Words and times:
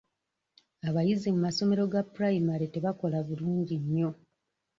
Abayizi 0.87 1.27
mu 1.33 1.39
masomero 1.47 1.83
ga 1.91 2.01
pulayimale 2.13 2.65
tebakola 2.73 3.17
bulungi 3.27 3.75
nnyo. 3.83 4.09